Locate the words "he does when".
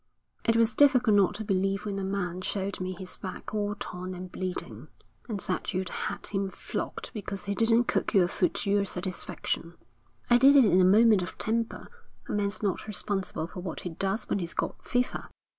13.81-14.39